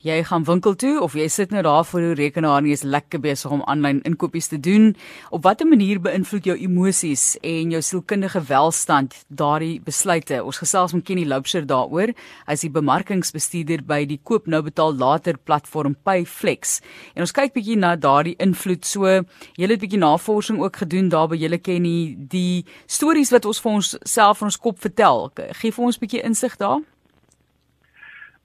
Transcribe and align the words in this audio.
Jy 0.00 0.22
gaan 0.24 0.46
winkel 0.48 0.72
toe 0.80 0.94
of 1.04 1.12
jy 1.12 1.26
sit 1.28 1.50
nou 1.52 1.60
daar 1.60 1.84
voor 1.84 2.00
jou 2.00 2.12
rekenaar 2.16 2.62
en 2.62 2.68
jy's 2.70 2.86
lekker 2.88 3.20
besig 3.20 3.52
om 3.52 3.60
aanlyn 3.68 3.98
inkopies 4.08 4.46
te 4.48 4.56
doen. 4.56 4.94
Op 5.28 5.42
watter 5.44 5.68
manier 5.68 5.98
beïnvloed 6.00 6.46
jou 6.48 6.54
emosies 6.56 7.34
en 7.44 7.74
jou 7.74 7.82
sielkundige 7.84 8.40
welstand 8.48 9.12
daardie 9.28 9.74
besluite? 9.84 10.38
Ons 10.40 10.62
gesels 10.62 10.94
met 10.96 11.04
Kenny 11.04 11.26
Loubser 11.28 11.66
daaroor. 11.68 12.14
Hy's 12.48 12.64
die 12.64 12.70
bemarkingsbestuurder 12.72 13.82
by 13.84 14.06
die 14.08 14.16
koop 14.24 14.48
nou 14.48 14.62
betaal 14.64 14.96
later 14.96 15.36
platform 15.36 15.98
Payflex. 16.08 16.78
En 17.12 17.26
ons 17.26 17.36
kyk 17.36 17.52
bietjie 17.58 17.76
na 17.76 17.92
daardie 18.00 18.38
invloed. 18.40 18.88
So, 18.88 19.04
jy 19.04 19.68
het 19.68 19.82
bietjie 19.84 20.00
navorsing 20.00 20.62
ook 20.64 20.80
gedoen 20.80 21.12
daar 21.12 21.28
by 21.28 21.36
julle 21.42 21.60
Kenny, 21.60 22.16
die 22.16 22.64
stories 22.88 23.34
wat 23.36 23.44
ons 23.44 23.60
vir 23.60 23.76
ons 23.82 23.92
self 24.08 24.40
in 24.40 24.48
ons 24.48 24.58
kop 24.64 24.80
vertel. 24.80 25.28
Gee 25.60 25.76
vir 25.76 25.90
ons 25.90 26.00
bietjie 26.00 26.24
insig 26.24 26.56
daar. 26.56 26.80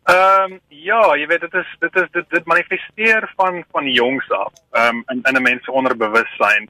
Ehm 0.06 0.52
um, 0.52 0.60
ja, 0.68 1.02
jy 1.18 1.26
weet 1.28 1.42
dit 1.42 1.54
is 1.54 1.70
dit 1.80 1.96
is 1.96 2.10
dit 2.12 2.26
dit 2.30 2.46
manifesteer 2.46 3.32
van 3.36 3.64
van 3.72 3.88
jongs 3.92 4.32
af. 4.32 4.54
Ehm 4.72 4.96
um, 4.96 5.04
in 5.08 5.22
in 5.24 5.38
'n 5.38 5.42
mens 5.42 5.64
se 5.64 5.72
onderbewussyn. 5.72 6.70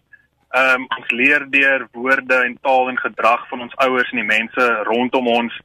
Ehm 0.50 0.82
um, 0.82 0.86
ons 0.98 1.10
leer 1.12 1.46
deur 1.50 1.88
woorde 1.92 2.36
en 2.36 2.58
taal 2.62 2.90
en 2.90 2.98
gedrag 2.98 3.48
van 3.48 3.62
ons 3.62 3.76
ouers 3.76 4.12
en 4.12 4.18
die 4.18 4.38
mense 4.38 4.68
rondom 4.84 5.28
ons 5.28 5.60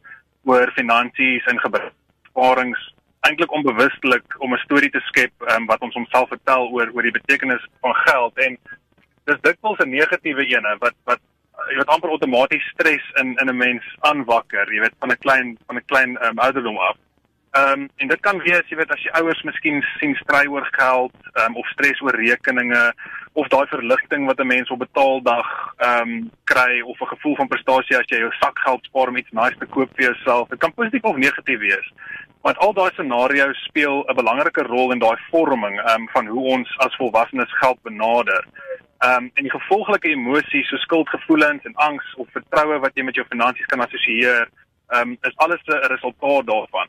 oor 0.44 0.72
finansies 0.74 1.44
en 1.46 1.60
gebruiksparings 1.60 2.94
eintlik 3.20 3.52
onbewustelik 3.52 4.34
om 4.38 4.54
'n 4.54 4.64
storie 4.64 4.90
te 4.90 5.00
skep 5.00 5.32
um, 5.54 5.66
wat 5.66 5.80
ons 5.80 5.94
homself 5.94 6.28
vertel 6.28 6.68
oor 6.68 6.90
oor 6.92 7.02
die 7.02 7.18
betekenis 7.20 7.66
van 7.80 7.94
geld 7.94 8.38
en 8.38 8.58
dis 9.24 9.40
dikwels 9.40 9.78
'n 9.78 9.90
negatiewe 9.90 10.46
ene 10.46 10.76
wat 10.78 10.96
wat 11.04 11.20
jy 11.68 11.76
weet 11.76 11.94
amper 11.94 12.10
outomaties 12.10 12.66
stres 12.74 13.06
in 13.20 13.36
in 13.36 13.48
'n 13.48 13.56
mens 13.56 13.84
aanwakker 14.00 14.72
jy 14.74 14.80
weet 14.80 14.98
van 14.98 15.10
'n 15.10 15.18
klein 15.18 15.58
van 15.66 15.76
'n 15.76 15.86
klein 15.86 16.18
um, 16.24 16.38
ouderdom 16.38 16.78
af 16.78 16.96
Ehm 17.50 17.80
um, 17.80 17.88
en 17.96 18.08
dit 18.08 18.20
kan 18.20 18.38
wees 18.38 18.68
jy 18.70 18.76
weet 18.78 18.92
as 18.94 19.00
jy 19.02 19.10
ouers 19.18 19.40
miskien 19.42 19.80
sien 19.98 20.12
stry 20.20 20.44
oor 20.46 20.66
geld 20.76 21.14
um, 21.42 21.56
of 21.58 21.66
stres 21.72 21.98
oor 22.06 22.14
rekeninge 22.14 22.82
of 23.42 23.48
daai 23.50 23.66
verligting 23.72 24.28
wat 24.28 24.38
'n 24.38 24.46
mens 24.46 24.70
op 24.70 24.78
betaaldag 24.78 25.48
ehm 25.76 26.12
um, 26.12 26.30
kry 26.44 26.80
of 26.80 27.00
'n 27.00 27.10
gevoel 27.14 27.34
van 27.36 27.48
prestasie 27.48 27.96
as 27.98 28.06
jy 28.06 28.20
jou 28.22 28.30
sakgeld 28.38 28.84
spaar 28.84 29.08
om 29.08 29.16
iets 29.16 29.32
nice 29.32 29.58
te 29.58 29.66
koop 29.66 29.90
vir 29.96 30.04
jouself. 30.04 30.48
Dit 30.48 30.58
kan 30.58 30.74
positief 30.74 31.02
of 31.02 31.16
negatief 31.16 31.58
wees. 31.58 31.88
Want 32.42 32.58
al 32.58 32.72
daai 32.72 32.90
scenario's 32.92 33.64
speel 33.64 34.04
'n 34.06 34.14
belangrike 34.14 34.62
rol 34.62 34.92
in 34.92 35.02
daai 35.02 35.18
vorming 35.30 35.80
ehm 35.80 36.00
um, 36.00 36.08
van 36.12 36.26
hoe 36.26 36.44
ons 36.54 36.78
as 36.78 36.96
volwassenes 36.96 37.58
geld 37.58 37.82
benader. 37.82 38.46
Ehm 38.98 39.24
um, 39.24 39.30
en 39.34 39.42
die 39.42 39.56
gevolglike 39.58 40.08
emosies 40.08 40.68
so 40.68 40.76
skuldgevoelens 40.76 41.64
en 41.64 41.74
angs 41.74 42.14
of 42.14 42.30
vertroue 42.30 42.78
wat 42.78 42.94
jy 42.94 43.02
met 43.02 43.14
jou 43.14 43.26
finansies 43.26 43.66
kan 43.66 43.80
assosieer, 43.80 44.48
ehm 44.88 45.08
um, 45.08 45.18
is 45.20 45.36
alles 45.36 45.60
'n 45.66 45.86
resultaat 45.94 46.46
daarvan. 46.46 46.88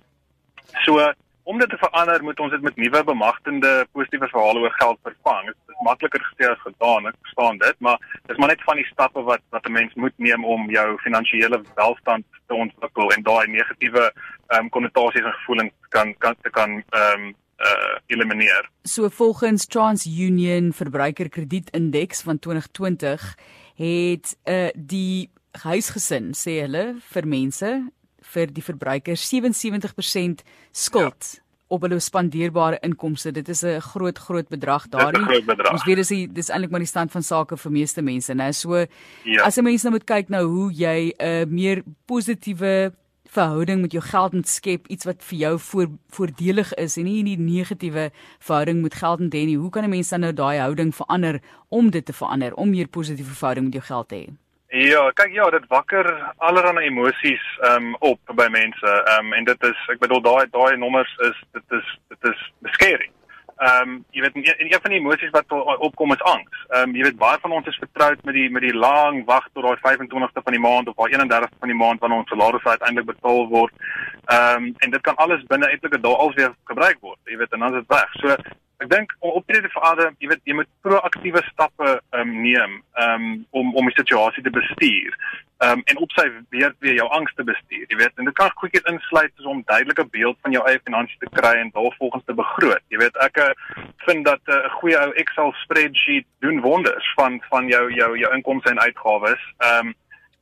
So 0.85 1.11
om 1.43 1.59
dit 1.59 1.69
te 1.69 1.77
verander, 1.77 2.23
moet 2.23 2.39
ons 2.39 2.51
dit 2.51 2.61
met 2.61 2.75
nuwe 2.75 3.03
bemagtigende 3.03 3.71
positiewe 3.91 4.27
verhale 4.29 4.59
oor 4.59 4.75
geld 4.77 4.99
vervang. 5.03 5.49
Dit 5.49 5.73
is 5.73 5.83
makliker 5.85 6.23
gesê 6.29 6.49
as 6.51 6.61
gedaan, 6.65 7.09
ek 7.09 7.17
verstaan 7.25 7.57
dit, 7.63 7.79
maar 7.79 7.97
dis 8.29 8.37
maar 8.37 8.53
net 8.53 8.63
van 8.67 8.79
die 8.79 8.87
stappe 8.91 9.23
wat 9.27 9.43
wat 9.55 9.65
'n 9.67 9.77
mens 9.79 9.93
moet 9.95 10.17
neem 10.17 10.45
om 10.45 10.69
jou 10.69 10.87
finansiële 11.03 11.61
welstand 11.75 12.25
te 12.47 12.53
ontwikkel 12.53 13.11
en 13.11 13.23
daai 13.23 13.47
negatiewe 13.47 14.11
ehm 14.11 14.59
um, 14.59 14.69
konnotasies 14.69 15.25
en 15.25 15.37
gevoelens 15.39 15.73
kan 15.89 16.15
kan 16.17 16.35
te 16.41 16.49
kan 16.49 16.83
ehm 16.89 17.21
um, 17.21 17.35
uh 17.61 17.97
elimineer. 18.07 18.69
So 18.83 19.09
volgens 19.09 19.65
TransUnion 19.65 20.73
verbruikerkredietindeks 20.73 22.21
van 22.21 22.39
2020 22.39 23.37
het 23.75 24.37
uh 24.43 24.69
die 24.75 25.29
huisgesin 25.51 26.31
sê 26.33 26.61
hulle 26.61 26.95
vir 27.13 27.27
mense 27.27 27.91
vir 28.33 28.51
die 28.53 28.63
verbruiker 28.63 29.19
77% 29.19 30.43
skuld 30.71 31.29
ja. 31.35 31.43
op 31.71 31.85
hulle 31.85 31.99
spandeerbare 32.03 32.79
inkomste. 32.83 33.31
Dit 33.31 33.49
is 33.49 33.63
'n 33.63 33.79
groot 33.79 34.17
groot 34.17 34.47
bedrag 34.49 34.87
daarin. 34.89 35.27
Ons 35.71 35.85
weet 35.85 36.01
dis 36.03 36.27
dis 36.33 36.49
eintlik 36.49 36.71
maar 36.71 36.83
die 36.83 36.93
stand 36.93 37.11
van 37.11 37.23
sake 37.23 37.57
vir 37.57 37.71
meeste 37.71 38.01
mense, 38.01 38.33
né? 38.33 38.51
So 38.51 38.85
ja. 39.23 39.43
as 39.43 39.57
'n 39.57 39.63
mens 39.63 39.83
nou 39.83 39.91
moet 39.91 40.05
kyk 40.05 40.29
nou 40.29 40.45
hoe 40.45 40.71
jy 40.73 41.13
'n 41.17 41.25
uh, 41.25 41.45
meer 41.45 41.83
positiewe 42.05 42.93
verhouding 43.31 43.81
met 43.81 43.91
jou 43.91 44.03
geld 44.03 44.33
moet 44.33 44.47
skep, 44.47 44.87
iets 44.87 45.05
wat 45.07 45.23
vir 45.23 45.37
jou 45.37 45.59
voor, 45.59 45.87
voordelig 46.09 46.73
is 46.73 46.97
en 46.97 47.03
nie 47.03 47.37
'n 47.37 47.45
negatiewe 47.45 48.11
verhouding 48.39 48.81
met 48.81 48.93
geld 48.93 49.19
hê 49.19 49.45
nie. 49.45 49.57
Hoe 49.57 49.69
kan 49.69 49.83
'n 49.83 49.89
mens 49.89 50.09
dan 50.09 50.19
nou 50.19 50.33
daai 50.33 50.59
houding 50.59 50.95
verander 50.95 51.41
om 51.69 51.89
dit 51.89 52.05
te 52.05 52.13
verander 52.13 52.53
om 52.55 52.69
meer 52.69 52.87
positiewe 52.87 53.29
verhouding 53.29 53.65
met 53.65 53.73
jou 53.73 53.85
geld 53.85 54.07
te 54.07 54.15
hê? 54.15 54.27
Ja, 54.71 55.09
kyk 55.11 55.33
ja, 55.35 55.49
dit 55.51 55.65
wakker 55.67 56.07
allerlei 56.37 56.85
emosies 56.87 57.43
um 57.67 57.89
op 57.99 58.19
by 58.39 58.45
mense. 58.47 58.91
Um 59.17 59.33
en 59.35 59.43
dit 59.43 59.65
is 59.67 59.79
ek 59.91 59.99
bedoel 59.99 60.21
daai 60.23 60.45
daai 60.53 60.77
nommers 60.79 61.11
is 61.27 61.41
dit 61.57 61.75
is 61.75 61.89
dit 62.13 62.29
is 62.31 62.45
beskering. 62.63 63.11
Um 63.67 63.97
jy 64.15 64.23
weet 64.23 64.39
en 64.39 64.47
een 64.47 64.79
van 64.85 64.95
die 64.95 65.01
emosies 65.01 65.33
wat 65.35 65.51
opkom 65.89 66.15
is 66.15 66.23
angs. 66.31 66.63
Um 66.79 66.95
jy 66.95 67.03
weet 67.09 67.19
baie 67.19 67.41
van 67.43 67.57
ons 67.59 67.67
is 67.67 67.81
vertroud 67.83 68.23
met 68.23 68.39
die 68.39 68.47
met 68.47 68.63
die 68.63 68.71
lang 68.71 69.25
wag 69.27 69.51
tot 69.51 69.67
daai 69.67 69.83
25ste 69.83 70.45
van 70.47 70.55
die 70.55 70.63
maand 70.69 70.87
of 70.87 70.95
daai 70.95 71.19
31ste 71.19 71.59
van 71.59 71.75
die 71.75 71.79
maand 71.83 71.99
wanneer 71.99 72.23
ons 72.23 72.31
salaris 72.31 72.71
uiteindelik 72.71 73.11
betaal 73.11 73.47
word. 73.51 73.75
Um 74.39 74.71
en 74.71 74.95
dit 74.95 75.03
kan 75.03 75.19
alles 75.19 75.43
binne 75.51 75.67
etlike 75.75 75.99
dae 75.99 76.15
alweer 76.15 76.55
gebruik 76.71 77.03
word. 77.03 77.19
Jy 77.27 77.43
weet 77.43 77.59
en 77.59 77.67
dan 77.67 77.75
is 77.75 77.83
dit 77.83 77.91
weg. 77.91 78.19
So 78.23 78.39
Ek 78.81 78.89
dink 78.89 79.11
om 79.19 79.35
optrede 79.37 79.69
vir 79.69 79.83
ander, 79.85 80.13
jy 80.23 80.31
weet, 80.31 80.41
jy 80.49 80.55
moet 80.57 80.69
proaktiewe 80.81 81.41
stappe 81.51 81.91
um, 82.17 82.31
neem 82.41 82.79
um, 82.97 83.25
om 83.53 83.75
om 83.77 83.89
die 83.89 83.97
situasie 83.99 84.41
te 84.41 84.53
bestuur. 84.53 85.17
Um, 85.61 85.83
en 85.85 85.99
op 86.01 86.13
sy 86.17 86.25
weer 86.49 86.73
weer 86.81 86.95
jou 86.97 87.05
angs 87.13 87.33
te 87.37 87.45
bestuur, 87.45 87.83
jy 87.85 87.99
weet. 87.99 88.15
En 88.17 88.25
dit 88.25 88.37
kan 88.39 88.49
goedjies 88.57 88.87
insluit 88.89 89.29
soos 89.35 89.51
om 89.51 89.61
duidelike 89.69 90.07
beeld 90.15 90.39
van 90.41 90.55
jou 90.55 90.63
eie 90.65 90.81
finansies 90.81 91.21
te 91.21 91.29
kry 91.37 91.53
en 91.59 91.69
daarvolgens 91.75 92.25
te 92.25 92.33
begroot. 92.39 92.81
Jy 92.89 93.03
weet, 93.03 93.19
ek 93.21 93.37
uh, 93.43 93.51
vind 94.07 94.25
dat 94.25 94.41
eh, 94.49 94.57
'n 94.57 94.65
uh, 94.65 94.77
goeie 94.79 94.97
ou 94.97 95.11
Excel 95.21 95.53
spreadsheet 95.61 96.25
doen 96.41 96.61
wonders 96.65 97.13
van 97.19 97.37
van 97.53 97.69
jou 97.69 97.83
jou 97.93 98.17
jou 98.17 98.33
inkomste 98.33 98.73
en 98.73 98.81
uitgawes. 98.87 99.43
Ehm 99.57 99.93
um, 99.93 99.93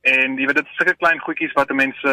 en 0.02 0.36
jy 0.38 0.46
weet 0.48 0.56
dit 0.56 0.68
is 0.70 0.76
sulke 0.78 0.94
klein 0.96 1.18
goedjies 1.20 1.52
wat 1.58 1.72
mense 1.76 2.12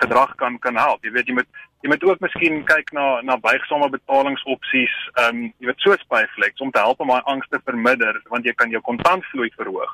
gedrag 0.00 0.34
kan 0.40 0.58
kan 0.58 0.76
help. 0.76 1.04
Jy 1.04 1.12
weet 1.12 1.28
jy 1.28 1.36
moet 1.36 1.48
jy 1.84 1.90
moet 1.92 2.04
ook 2.08 2.20
miskien 2.24 2.62
kyk 2.64 2.92
na 2.96 3.20
na 3.20 3.36
buigsame 3.36 3.88
betalingsopsies, 3.92 4.94
ehm 5.20 5.28
um, 5.28 5.42
jy 5.60 5.68
weet 5.70 5.84
soos 5.84 6.06
Payflex 6.08 6.64
om 6.64 6.70
te 6.72 6.80
help 6.80 7.00
om 7.00 7.12
daai 7.12 7.28
angs 7.32 7.48
te 7.52 7.60
verminder 7.64 8.20
want 8.32 8.44
jy 8.44 8.54
kan 8.56 8.70
jou 8.70 8.80
kontantvloei 8.80 9.50
verhoog. 9.56 9.92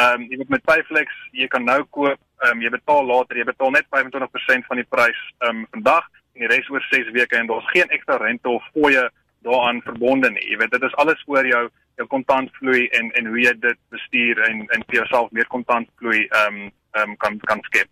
Ehm 0.00 0.20
um, 0.20 0.26
jy 0.30 0.42
weet 0.42 0.52
met 0.56 0.68
Payflex, 0.68 1.16
jy 1.32 1.48
kan 1.48 1.64
nou 1.64 1.80
koop, 1.90 2.20
ehm 2.44 2.58
um, 2.58 2.62
jy 2.64 2.74
betaal 2.76 3.08
later, 3.08 3.40
jy 3.40 3.48
betaal 3.48 3.72
net 3.72 3.88
25% 3.88 4.68
van 4.68 4.82
die 4.82 4.88
prys 4.88 5.24
ehm 5.40 5.62
um, 5.62 5.66
vandag 5.76 6.10
en 6.34 6.44
die 6.44 6.52
res 6.52 6.68
oor 6.72 6.84
6 6.90 7.12
weke 7.16 7.36
en 7.36 7.48
daar's 7.48 7.72
geen 7.72 7.88
ekstra 7.88 8.20
rente 8.20 8.48
of 8.48 8.68
fooie 8.76 9.08
daaraan 9.42 9.80
verbonde 9.82 10.30
nie. 10.30 10.44
Jy 10.50 10.60
weet 10.60 10.76
dit 10.76 10.84
is 10.88 11.00
alles 11.00 11.24
oor 11.26 11.46
jou 11.46 11.64
jou 12.00 12.06
kontantvloei 12.08 12.86
en 12.98 13.10
en 13.16 13.26
hoe 13.32 13.40
jy 13.40 13.56
dit 13.64 13.80
bestuur 13.92 14.44
en 14.48 14.62
en 14.76 14.86
vir 14.86 15.00
jouself 15.00 15.32
meer 15.32 15.48
kontantvloei 15.56 16.28
ehm 16.28 16.62
um, 16.62 16.70
um, 16.98 17.16
kan 17.16 17.38
kan 17.48 17.60
skep. 17.64 17.88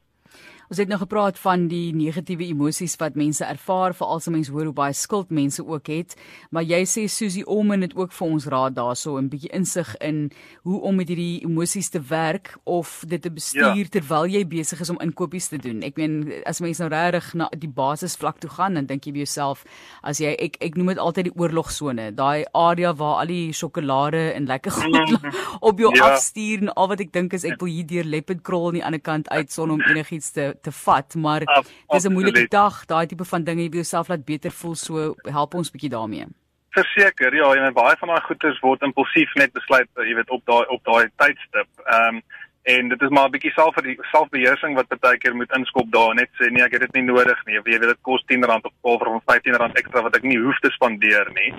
Ons 0.71 0.79
het 0.79 0.87
nou 0.87 1.01
gepraat 1.01 1.39
van 1.43 1.65
die 1.67 1.89
negatiewe 1.99 2.45
emosies 2.47 2.93
wat 3.01 3.17
mense 3.19 3.43
ervaar, 3.43 3.91
veral 3.99 4.21
as 4.21 4.29
mense 4.31 4.53
hoor 4.55 4.69
hoe 4.69 4.75
baie 4.77 4.95
skuld 4.95 5.33
mense 5.35 5.65
ook 5.67 5.89
het, 5.91 6.13
maar 6.55 6.63
jy 6.63 6.85
sê 6.87 7.09
Susie 7.11 7.43
Omen 7.43 7.83
het 7.83 7.97
ook 7.99 8.13
vir 8.15 8.27
ons 8.37 8.47
raad 8.55 8.77
daarso 8.77 9.19
'n 9.19 9.27
bietjie 9.33 9.51
insig 9.51 9.97
in 9.99 10.31
hoe 10.63 10.81
om 10.81 10.95
met 10.95 11.09
hierdie 11.09 11.43
emosies 11.43 11.91
te 11.91 11.99
werk 12.01 12.55
of 12.65 13.03
dit 13.05 13.23
te 13.23 13.31
bestuur 13.31 13.83
ja. 13.83 13.91
terwyl 13.91 14.27
jy 14.27 14.47
besig 14.47 14.81
is 14.81 14.91
om 14.91 15.01
inkopies 15.01 15.49
te 15.49 15.59
doen. 15.59 15.83
Ek 15.83 15.97
meen 15.97 16.33
as 16.47 16.61
mense 16.61 16.79
nou 16.83 16.91
regtig 16.91 17.35
na 17.35 17.49
die 17.59 17.69
basisvlak 17.69 18.39
toe 18.39 18.51
gaan, 18.51 18.75
dan 18.75 18.87
dink 18.87 19.05
jy 19.07 19.13
by 19.13 19.19
jouself 19.19 19.65
as 20.05 20.21
jy 20.21 20.37
ek 20.39 20.57
ek 20.61 20.77
noem 20.77 20.87
dit 20.87 20.99
altyd 20.99 21.25
die 21.25 21.35
oorlogsone, 21.37 22.15
daai 22.15 22.45
area 22.55 22.95
waar 22.95 23.19
al 23.21 23.27
die 23.27 23.53
sjokolade 23.53 24.35
en 24.35 24.47
lekker 24.47 24.71
goed 24.71 25.11
mm. 25.11 25.35
op 25.69 25.79
jou 25.79 25.91
ja. 25.97 26.13
afstuur 26.13 26.63
en 26.63 26.73
al 26.75 26.89
wat 26.89 27.01
ek 27.01 27.13
dink 27.13 27.33
is 27.33 27.45
ek 27.45 27.59
wil 27.59 27.69
hier 27.69 27.87
deur 27.87 28.05
Leopard 28.05 28.43
krol 28.43 28.69
aan 28.69 28.75
die 28.75 28.85
ander 28.85 29.01
kant 29.03 29.29
uit 29.29 29.51
son 29.51 29.71
om 29.71 29.83
enigiets 29.91 30.31
te 30.31 30.60
te 30.63 30.73
vat, 30.73 31.15
maar 31.15 31.41
dis 31.89 32.07
'n 32.07 32.13
moeilike 32.13 32.49
dag, 32.49 32.85
daai 32.87 33.07
tipe 33.07 33.25
van 33.25 33.45
dinge 33.45 33.63
jy 33.63 33.69
jouself 33.69 34.09
laat 34.09 34.25
beter 34.25 34.51
voel, 34.51 34.75
so 34.75 35.15
help 35.25 35.55
ons 35.55 35.71
bietjie 35.71 35.91
daarmee. 35.91 36.27
Verseker, 36.71 37.35
ja, 37.35 37.55
en 37.55 37.73
baie 37.75 37.97
van 37.99 38.09
daai 38.09 38.21
goeders 38.21 38.61
word 38.61 38.83
impulsief 38.83 39.35
net 39.35 39.53
besluit, 39.53 39.89
jy 39.95 40.15
weet, 40.15 40.31
op 40.31 40.45
daai 40.45 40.67
op 40.69 40.85
daai 40.85 41.09
tydstip. 41.17 41.69
Ehm 41.87 42.15
um, 42.15 42.23
en 42.63 42.89
dit 42.89 43.03
is 43.03 43.09
maar 43.09 43.27
'n 43.27 43.31
bietjie 43.31 43.53
self 43.53 43.75
vir 43.75 43.83
die 43.83 43.99
selfbeheersing 44.13 44.75
wat 44.75 45.01
baie 45.01 45.19
keer 45.19 45.35
moet 45.37 45.57
inskop 45.57 45.91
daar 45.93 46.15
net 46.15 46.29
sê 46.39 46.51
nee 46.51 46.63
ek 46.63 46.73
het 46.73 46.81
dit 46.81 46.93
nie 46.93 47.03
nodig 47.03 47.39
nie 47.47 47.59
of 47.59 47.67
jy 47.67 47.79
weet 47.79 47.93
dit 47.93 48.03
kos 48.03 48.23
R10 48.23 48.45
of 48.45 48.51
R12 48.57 49.07
of 49.09 49.23
R15 49.23 49.77
ekstra 49.83 50.03
wat 50.03 50.17
ek 50.17 50.23
nie 50.23 50.39
hoef 50.39 50.59
te 50.61 50.71
spandeer 50.71 51.31
nie. 51.35 51.55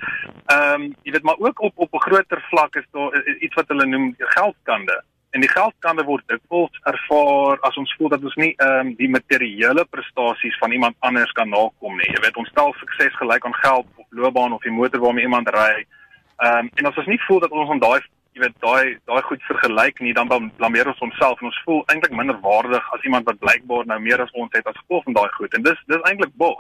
Ehm 0.46 0.74
um, 0.74 0.84
jy 1.04 1.12
weet 1.12 1.24
maar 1.24 1.40
ook 1.40 1.62
op 1.62 1.74
op 1.76 1.94
'n 1.94 2.06
groter 2.08 2.42
vlak 2.50 2.76
is 2.76 2.86
daar 2.92 3.12
iets 3.40 3.56
wat 3.56 3.68
hulle 3.68 3.86
noem 3.86 4.16
geldkande 4.18 5.02
en 5.32 5.44
die 5.44 5.52
geldkande 5.52 6.04
word 6.04 6.24
dikwels 6.28 6.80
ervaar 6.92 7.60
as 7.68 7.78
ons 7.80 7.94
voel 7.98 8.10
dat 8.14 8.24
ons 8.24 8.38
nie 8.42 8.52
ehm 8.54 8.88
um, 8.88 8.94
die 9.00 9.10
materiële 9.10 9.86
prestasies 9.96 10.58
van 10.64 10.72
iemand 10.76 10.96
anders 11.00 11.32
kan 11.38 11.50
nakom 11.50 11.98
nie. 11.98 12.10
Jy 12.12 12.24
weet, 12.26 12.40
ons 12.42 12.50
stel 12.52 12.74
sukses 12.80 13.16
gelyk 13.20 13.46
aan 13.46 13.60
geld 13.64 13.88
of 13.96 14.08
loopbaan 14.10 14.54
of 14.58 14.66
die 14.68 14.76
motor 14.76 15.00
waarmee 15.04 15.28
iemand 15.30 15.52
ry. 15.56 15.86
Ehm 16.44 16.66
um, 16.66 16.72
en 16.76 16.90
as 16.92 17.00
ons 17.04 17.12
nie 17.14 17.22
voel 17.28 17.40
dat 17.46 17.52
ons 17.52 17.70
aan 17.70 17.84
daai 17.84 18.02
jy 18.32 18.42
weet 18.46 18.58
daai 18.64 18.98
daai 19.10 19.22
goed 19.28 19.42
vergelyk 19.44 20.00
nie, 20.00 20.14
dan 20.16 20.30
blameer 20.58 20.88
ons 20.88 21.04
onsself 21.08 21.40
en 21.42 21.50
ons 21.50 21.62
voel 21.66 21.82
eintlik 21.92 22.14
minder 22.16 22.38
waardig 22.44 22.92
as 22.96 23.08
iemand 23.08 23.28
wat 23.28 23.40
blykbaar 23.44 23.88
nou 23.88 24.00
meer 24.00 24.24
as 24.24 24.32
ons 24.40 24.52
het 24.56 24.68
as 24.68 24.78
gevolg 24.84 25.04
van 25.08 25.18
daai 25.20 25.32
goed. 25.38 25.56
En 25.56 25.66
dis 25.68 25.82
dis 25.92 26.06
eintlik 26.10 26.36
bog. 26.44 26.60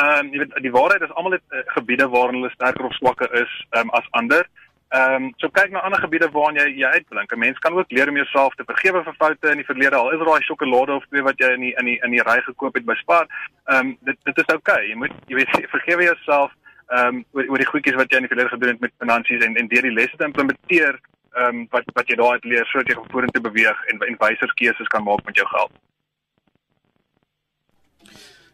Ehm 0.00 0.26
um, 0.26 0.32
jy 0.32 0.42
weet 0.44 0.58
die 0.64 0.74
waarheid 0.76 1.04
is 1.04 1.14
almal 1.16 1.36
het 1.36 1.56
uh, 1.56 1.64
gebiede 1.76 2.08
waarin 2.08 2.40
hulle 2.40 2.52
sterker 2.56 2.88
of 2.88 2.96
swakker 2.98 3.32
is 3.42 3.54
um, 3.80 3.92
as 4.00 4.08
ander. 4.22 4.48
Ehm 4.90 5.14
um, 5.14 5.32
so 5.38 5.48
kyk 5.54 5.70
na 5.70 5.80
ander 5.86 6.00
gebiede 6.02 6.26
waarin 6.34 6.56
jy 6.58 6.64
jy 6.82 6.88
uitblink. 6.94 7.32
'n 7.32 7.38
Mens 7.38 7.58
kan 7.58 7.74
ook 7.78 7.90
leer 7.90 8.08
om 8.08 8.16
jouself 8.16 8.54
te 8.54 8.64
vergewe 8.66 9.02
vir 9.04 9.14
foute 9.18 9.50
in 9.50 9.60
die 9.62 9.66
verlede. 9.68 9.96
Al 9.96 10.10
is 10.10 10.18
daai 10.18 10.42
sjokolade 10.42 10.92
of 10.92 11.04
twee 11.06 11.22
wat 11.22 11.38
jy 11.38 11.50
in 11.54 11.60
die 11.60 11.74
in 11.78 11.84
die 11.90 11.98
in 12.02 12.10
die 12.10 12.24
ry 12.26 12.40
gekoop 12.42 12.74
het 12.74 12.84
by 12.84 12.96
Spar. 12.98 13.26
Ehm 13.66 13.78
um, 13.78 13.98
dit 14.00 14.18
dit 14.24 14.38
is 14.38 14.54
oukei. 14.54 14.74
Okay. 14.74 14.88
Jy 14.88 14.96
moet 14.96 15.12
jy 15.28 15.36
weet 15.36 15.54
vergewe 15.76 16.02
jouself 16.02 16.50
ehm 16.88 17.06
um, 17.06 17.24
oor, 17.32 17.46
oor 17.50 17.62
die 17.62 17.70
goedjies 17.70 18.00
wat 18.00 18.10
jy 18.10 18.16
in 18.16 18.26
die 18.26 18.32
verlede 18.34 18.54
gedoen 18.54 18.72
het 18.74 18.80
met 18.80 18.98
finansies 18.98 19.44
en 19.46 19.54
en 19.56 19.70
deur 19.70 19.86
die 19.86 19.94
lesse 20.00 20.16
te 20.16 20.24
implementeer 20.24 20.98
ehm 21.38 21.46
um, 21.46 21.66
wat 21.70 21.86
wat 21.94 22.10
jy 22.10 22.16
daar 22.18 22.32
uit 22.32 22.50
leer 22.54 22.66
sodat 22.66 22.90
jy 22.90 22.98
vorentoe 23.14 23.46
beweeg 23.46 23.86
en 23.92 24.02
en 24.08 24.18
wyser 24.26 24.58
keuses 24.62 24.90
kan 24.96 25.06
maak 25.06 25.22
met 25.24 25.36
jou 25.36 25.46
geld. 25.54 25.72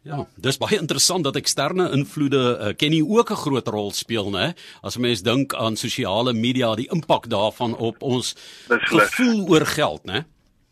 Ja, 0.07 0.21
dis 0.39 0.59
baie 0.63 0.79
interessant 0.79 1.25
dat 1.27 1.37
eksterne 1.39 1.89
invloede 1.97 2.43
uh, 2.55 2.69
ken 2.79 2.93
nie 2.95 3.03
ook 3.03 3.31
'n 3.31 3.43
groot 3.43 3.69
rol 3.69 3.91
speel 3.91 4.31
nê. 4.31 4.55
As 4.83 4.97
mens 4.97 5.23
dink 5.23 5.55
aan 5.55 5.77
sosiale 5.77 6.33
media, 6.33 6.75
die 6.75 6.89
impak 6.95 7.27
daarvan 7.27 7.75
op 7.75 8.03
ons 8.03 8.35
Beslis. 8.69 9.03
gevoel 9.03 9.49
oor 9.51 9.67
geld 9.67 10.05
nê. 10.05 10.23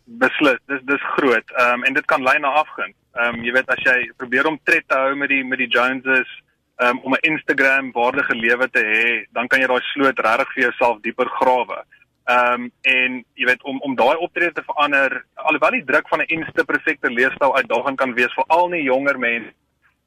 Beslis, 0.04 0.60
dis 0.66 0.82
dis 0.86 1.04
groot. 1.16 1.48
Ehm 1.58 1.74
um, 1.74 1.84
en 1.84 1.94
dit 1.94 2.04
kan 2.04 2.22
lei 2.22 2.38
na 2.38 2.48
afgun. 2.48 2.94
Ehm 3.14 3.34
um, 3.34 3.44
jy 3.44 3.52
weet 3.52 3.68
as 3.68 3.82
jy 3.82 4.12
probeer 4.16 4.46
om 4.46 4.60
tred 4.62 4.84
te 4.86 4.94
hou 4.94 5.14
met 5.16 5.28
die 5.28 5.44
met 5.44 5.58
die 5.58 5.68
Joneses 5.68 6.30
um, 6.76 7.00
om 7.02 7.12
'n 7.12 7.26
Instagram 7.32 7.92
waardige 7.92 8.34
lewe 8.34 8.70
te 8.70 8.82
hê, 8.82 9.26
dan 9.32 9.48
kan 9.48 9.60
jy 9.60 9.66
daai 9.66 9.82
sloot 9.82 10.18
regtig 10.18 10.52
vir 10.54 10.62
jouself 10.62 11.00
dieper 11.02 11.28
grawe. 11.28 11.82
Ehm 12.24 12.62
um, 12.62 12.70
en 12.80 13.16
jy 13.36 13.46
weet 13.46 13.62
om 13.62 13.80
om 13.84 13.94
daai 13.94 14.16
optrede 14.16 14.52
te 14.52 14.62
verander, 14.64 15.24
alhoewel 15.34 15.76
die 15.76 15.84
druk 15.84 16.08
van 16.08 16.20
'n 16.20 16.32
Insta 16.36 16.64
perfekte 16.64 17.10
leefstyl 17.10 17.56
uitdagend 17.56 17.98
kan 17.98 18.14
wees 18.14 18.32
vir 18.34 18.44
al 18.48 18.70
die 18.70 18.82
jonger 18.82 19.18
mense. 19.18 19.52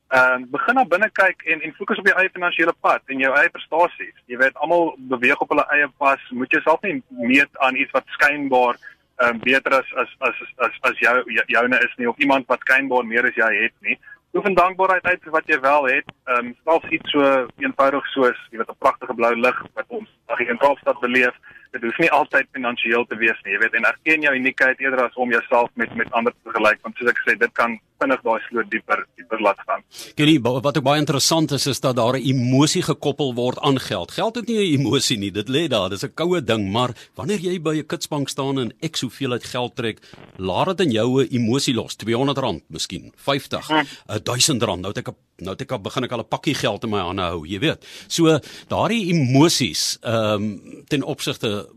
Ehm 0.08 0.34
um, 0.34 0.50
begin 0.50 0.76
na 0.76 0.84
binne 0.86 1.10
kyk 1.12 1.44
en 1.46 1.62
en 1.62 1.74
fokus 1.78 2.00
op 2.00 2.08
jou 2.08 2.18
eie 2.18 2.30
finansiële 2.34 2.74
pad 2.82 3.02
en 3.06 3.20
jou 3.20 3.34
eie 3.38 3.50
prestasies. 3.50 4.18
Jy 4.26 4.38
weet 4.38 4.56
almal 4.56 4.96
beweeg 4.98 5.42
op 5.42 5.50
hulle 5.50 5.66
eie 5.70 5.88
pas, 5.98 6.22
moet 6.32 6.52
jouself 6.52 6.82
nie 6.82 7.04
meet 7.10 7.58
aan 7.58 7.76
iets 7.76 7.92
wat 7.92 8.08
skynbaar 8.18 8.76
ehm 9.22 9.36
um, 9.36 9.40
beter 9.40 9.74
as 9.74 9.94
as 9.94 10.10
as 10.20 10.36
as 10.58 10.74
as 10.82 11.00
jou 11.00 11.16
joune 11.48 11.80
is 11.80 11.94
nie 11.98 12.10
of 12.10 12.18
iemand 12.18 12.48
wat 12.48 12.66
skynbaar 12.66 13.06
meer 13.06 13.26
as 13.26 13.36
jy 13.36 13.52
het 13.64 13.76
nie 13.82 14.00
oefen 14.34 14.56
dankbaarheid 14.56 15.06
uit 15.06 15.22
vir 15.24 15.32
wat 15.32 15.48
jy 15.50 15.60
wel 15.60 15.86
het. 15.86 16.10
Ehm 16.26 16.46
um, 16.46 16.56
selfs 16.64 16.90
iets 16.90 17.12
so 17.12 17.48
eenvoudig 17.62 18.10
soos 18.14 18.42
jy 18.52 18.58
weet 18.58 18.74
'n 18.74 18.82
pragtige 18.86 19.14
blou 19.14 19.34
lig 19.36 19.62
wat 19.74 19.86
ons 19.88 20.10
dag 20.28 20.40
in 20.40 20.58
Kaapstad 20.58 21.00
beleef. 21.00 21.36
Dit 21.72 21.84
hoef 21.84 21.98
nie 22.00 22.12
altyd 22.12 22.48
finansiëel 22.52 23.06
te 23.06 23.16
wees 23.16 23.40
nie, 23.44 23.54
jy 23.54 23.60
weet, 23.60 23.74
en 23.74 23.90
erken 23.90 24.22
jou 24.22 24.34
uniekheid 24.36 24.80
eerder 24.80 25.04
as 25.06 25.16
om 25.16 25.32
jouself 25.32 25.70
met 25.76 25.94
met 25.96 26.12
ander 26.12 26.34
te 26.34 26.50
vergelyk, 26.50 26.80
want 26.84 26.98
soos 26.98 27.12
ek 27.12 27.22
sê, 27.26 27.38
dit 27.38 27.54
kan 27.54 27.78
vinnig 28.02 28.22
daai 28.26 28.40
sloot 28.46 28.70
dieper 28.72 29.04
dieper 29.18 29.42
laat 29.42 29.62
gaan. 29.66 29.84
Genie, 30.20 30.38
wat 30.44 30.78
ook 30.78 30.86
baie 30.86 31.02
interessant 31.02 31.52
is 31.58 31.68
is 31.68 31.80
dat 31.82 31.96
daar 31.98 32.18
'n 32.18 32.28
emosie 32.34 32.82
gekoppel 32.82 33.34
word 33.34 33.60
aan 33.60 33.80
geld. 33.80 34.12
Geld 34.12 34.36
het 34.36 34.48
nie 34.48 34.58
'n 34.58 34.80
emosie 34.80 35.18
nie, 35.18 35.32
dit 35.32 35.50
lê 35.50 35.68
daar, 35.68 35.90
dis 35.90 36.04
'n 36.04 36.14
koue 36.14 36.44
ding, 36.44 36.72
maar 36.72 36.92
wanneer 37.16 37.40
jy 37.40 37.62
by 37.62 37.76
'n 37.78 37.86
kitsbank 37.86 38.30
staan 38.30 38.60
en 38.60 38.74
ek 38.82 38.96
soveel 38.96 39.32
uit 39.32 39.44
geld 39.44 39.76
trek, 39.76 39.98
laat 40.38 40.78
dit 40.78 40.88
in 40.88 40.92
jou 40.92 41.24
'n 41.24 41.28
emosie 41.32 41.74
los, 41.74 41.96
R200, 41.96 42.64
miskien 42.70 43.12
50, 43.16 43.68
hm. 43.68 43.84
1000 44.24 44.64
rand. 44.64 44.82
Nou 44.82 44.94
het 44.94 45.08
ek 45.08 45.16
nou 45.38 45.54
het 45.54 45.62
ek 45.62 45.72
al 45.72 45.82
begin 45.82 46.04
ek 46.04 46.12
al 46.12 46.26
'n 46.26 46.30
pakkie 46.30 46.56
geld 46.56 46.84
in 46.84 46.90
my 46.90 47.00
hande 47.00 47.22
hou, 47.22 47.46
jy 47.46 47.60
weet. 47.60 47.86
So 48.08 48.40
daardie 48.70 49.14
emosies 49.14 49.98
ehm 50.02 50.34
um, 50.34 50.84
ten 50.88 51.04
opsigte 51.04 51.68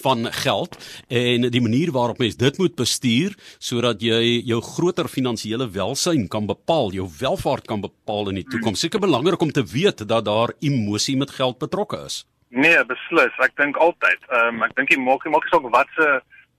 van 0.00 0.32
geld 0.32 0.76
en 1.08 1.50
die 1.50 1.60
manier 1.60 1.92
waarop 1.92 2.18
mens 2.18 2.36
dit 2.36 2.58
moet 2.58 2.74
bestuur 2.74 3.34
sodat 3.58 4.02
jy 4.02 4.40
jou 4.48 4.60
groter 4.62 5.08
finansiële 5.08 5.70
welsyn 5.70 6.28
kan 6.28 6.46
bepaal, 6.46 6.92
jou 6.92 7.08
welvaart 7.20 7.66
kan 7.66 7.80
bepaal 7.80 8.28
in 8.28 8.40
die 8.40 8.48
toekoms. 8.48 8.80
Seker 8.80 9.00
belangrik 9.00 9.40
om 9.40 9.52
te 9.52 9.64
weet 9.64 10.08
dat 10.08 10.24
daar 10.24 10.54
emosie 10.60 11.16
met 11.16 11.30
geld 11.30 11.58
betrokke 11.58 12.04
is. 12.06 12.24
Nee, 12.50 12.84
beslis. 12.84 13.34
Ek 13.38 13.54
dink 13.56 13.76
altyd. 13.76 14.20
Ehm 14.28 14.60
um, 14.60 14.62
ek 14.66 14.76
dink 14.76 14.90
jy 14.90 14.98
maak 14.98 15.24
jy 15.24 15.30
maak 15.34 15.46
nie 15.46 15.54
saak 15.54 15.70
wat 15.70 15.96
se 15.96 16.08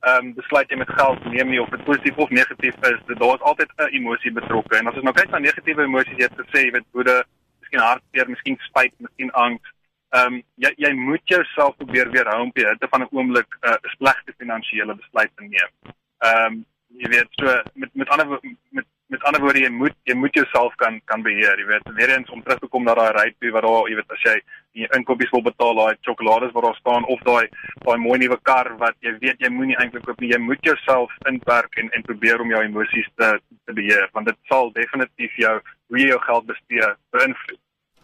ehm 0.02 0.26
um, 0.26 0.34
besluit 0.34 0.70
jy 0.70 0.78
met 0.78 0.94
geld 1.00 1.26
neem 1.26 1.50
nie 1.50 1.62
of 1.62 1.70
dit 1.70 1.84
positief 1.84 2.18
of 2.18 2.30
negatief 2.30 2.76
is, 2.90 3.02
daar 3.08 3.36
is 3.36 3.48
altyd 3.50 3.72
'n 3.78 3.94
emosie 4.00 4.32
betrokke. 4.32 4.78
En 4.78 4.88
as 4.88 4.96
ons 4.96 5.04
nou 5.04 5.14
kyk 5.14 5.30
na 5.30 5.40
negatiewe 5.40 5.84
emosies, 5.84 6.18
jy 6.18 6.28
het 6.30 6.42
gesê 6.42 6.66
jy 6.66 6.72
weet 6.72 6.88
woede, 6.92 7.24
miskien 7.60 7.80
hartseer, 7.80 8.30
miskien 8.30 8.58
spyt, 8.70 8.94
miskien 8.98 9.32
angs. 9.32 9.70
Ehm 10.10 10.34
um, 10.34 10.44
jy 10.56 10.74
jy 10.78 10.94
moet 10.94 11.22
jouself 11.24 11.76
probeer 11.78 12.10
weerhou 12.12 12.42
om 12.42 12.52
te 12.52 12.88
van 12.90 13.02
'n 13.02 13.12
oomblik 13.12 13.50
'n 13.62 13.68
uh, 13.70 13.92
slegte 13.98 14.34
finansiële 14.38 14.96
besluit 14.96 15.32
te 15.36 15.44
neem. 15.44 15.72
Ehm 16.18 16.46
um, 16.46 16.66
jy 16.98 17.08
weet 17.10 17.28
so 17.32 17.62
met 17.74 17.90
met 17.94 18.10
ander 18.10 18.40
met 18.70 18.86
met 19.12 19.24
ander 19.28 19.42
woorde 19.44 19.60
jy 19.60 19.70
moet 19.76 19.96
jy 20.08 20.16
moet 20.16 20.38
jouself 20.40 20.76
kan 20.80 21.00
kan 21.12 21.24
beheer 21.26 21.60
jy 21.60 21.68
weet. 21.68 21.90
Weer 21.98 22.14
eens 22.16 22.30
om 22.32 22.44
terug 22.44 22.60
te 22.60 22.68
kom 22.72 22.86
na 22.88 22.96
daai 22.96 23.12
rypie 23.18 23.52
wat 23.52 23.66
daar 23.68 23.90
jy 23.92 23.98
weet 24.00 24.14
as 24.16 24.28
jy 24.28 24.36
die 24.80 24.88
inkopies 24.96 25.32
wil 25.36 25.44
betaal 25.44 25.76
daai 25.80 25.98
sjokolades 26.00 26.54
wat 26.56 26.68
daar 26.68 26.80
staan 26.80 27.08
of 27.16 27.24
daai 27.28 27.48
daai 27.86 27.98
mooi 28.06 28.20
nuwe 28.22 28.38
kar 28.50 28.72
wat 28.84 28.96
jy 29.08 29.12
weet 29.24 29.44
jy 29.44 29.52
moenie 29.52 29.76
eintlik 29.84 30.06
koop 30.08 30.22
nie 30.24 30.32
jy 30.32 30.40
moet 30.44 30.64
jouself 30.70 31.18
inperk 31.32 31.76
en 31.84 31.92
en 31.98 32.08
probeer 32.08 32.44
om 32.44 32.54
jou 32.56 32.62
emosies 32.68 33.10
te 33.20 33.34
te 33.66 33.76
beheer 33.82 34.08
want 34.16 34.32
dit 34.32 34.40
sal 34.54 34.72
definitief 34.80 35.36
jou 35.44 35.58
hoe 35.60 36.00
jy 36.00 36.08
jou 36.14 36.22
geld 36.30 36.48
bestee 36.54 36.94
beïnvloed 37.18 37.60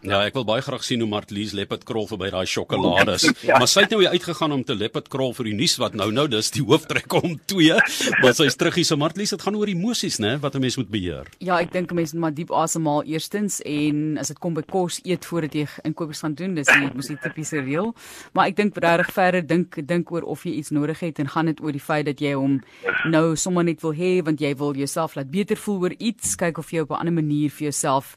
Ja, 0.06 0.20
ek 0.22 0.36
wil 0.36 0.44
baie 0.46 0.62
graag 0.62 0.84
sien 0.86 1.00
hoe 1.02 1.08
Martlies 1.10 1.50
leopard 1.58 1.82
krol 1.82 2.04
verby 2.06 2.28
daai 2.30 2.46
sjokolades. 2.46 3.24
ja. 3.48 3.56
Maar 3.58 3.66
sy 3.66 3.82
het 3.82 3.90
nou 3.90 4.04
uitgegaan 4.06 4.52
om 4.54 4.60
te 4.62 4.76
leopard 4.78 5.08
krol 5.10 5.32
vir 5.34 5.48
die 5.50 5.54
nuus 5.58 5.74
wat 5.82 5.96
nou 5.98 6.06
nou 6.14 6.28
dis 6.30 6.52
die 6.54 6.62
hooftrek 6.62 7.16
om 7.18 7.34
2, 7.50 7.80
maar 8.22 8.36
sy's 8.38 8.54
terug 8.60 8.78
hier 8.78 8.86
so 8.86 8.98
Martlies, 9.00 9.32
dit 9.34 9.42
gaan 9.42 9.58
oor 9.58 9.66
emosies, 9.66 10.20
né, 10.22 10.36
wat 10.38 10.54
'n 10.54 10.62
mens 10.62 10.76
moet 10.78 10.90
beheer. 10.90 11.26
Ja, 11.42 11.58
ek 11.58 11.72
dink 11.72 11.90
'n 11.90 11.96
mens 11.96 12.12
moet 12.12 12.20
maar 12.20 12.34
diep 12.34 12.52
asemhaal 12.54 13.02
eerstens 13.10 13.60
en 13.66 14.18
as 14.18 14.28
dit 14.28 14.38
kom 14.38 14.54
by 14.54 14.62
kos 14.62 15.00
eet 15.02 15.24
voordat 15.24 15.54
jy 15.54 15.66
inkopies 15.82 16.20
gaan 16.20 16.34
doen, 16.34 16.54
dis 16.54 16.68
nie 16.68 16.90
mos 16.94 17.08
die 17.08 17.18
tipiese 17.18 17.58
reël, 17.58 17.92
maar 18.34 18.46
ek 18.46 18.56
dink 18.56 18.76
regtig 18.76 19.12
verder 19.12 19.42
dink 19.46 19.86
dink 19.86 20.12
oor 20.12 20.22
of 20.22 20.44
jy 20.44 20.52
iets 20.52 20.70
nodig 20.70 21.00
het 21.00 21.18
en 21.18 21.26
gaan 21.26 21.46
dit 21.46 21.60
oor 21.60 21.72
die 21.72 21.80
feit 21.80 22.06
dat 22.06 22.20
jy 22.20 22.34
hom 22.34 22.62
nou 23.10 23.34
sommer 23.34 23.64
net 23.64 23.82
wil 23.82 23.94
hê 23.94 24.22
want 24.22 24.38
jy 24.38 24.54
wil 24.54 24.74
jouself 24.74 25.16
laat 25.16 25.30
beter 25.30 25.56
voel 25.56 25.80
oor 25.80 25.94
iets, 25.98 26.36
kyk 26.36 26.58
of 26.58 26.70
jy 26.70 26.80
op 26.80 26.90
'n 26.90 27.00
ander 27.00 27.14
manier 27.14 27.50
vir 27.50 27.72
jouself 27.72 28.16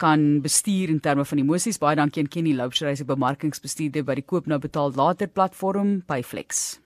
kan 0.00 0.40
bestuur 0.40 0.88
in 0.88 1.00
terme 1.04 1.24
van 1.28 1.44
emosies. 1.44 1.78
Baie 1.78 1.98
dankie 2.00 2.24
aan 2.24 2.32
Kenny 2.32 2.56
Loubser, 2.56 2.88
hy's 2.88 3.04
'n 3.04 3.12
bemarkingsbestuurder 3.12 4.04
by 4.04 4.14
die 4.14 4.26
Koop 4.26 4.46
nou 4.46 4.58
betaal 4.58 4.92
later 4.96 5.28
platform 5.28 6.00
by 6.08 6.22
Flex. 6.22 6.80